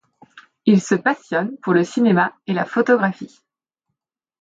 [0.65, 3.39] Il se passionne pour le cinéma et la photographie.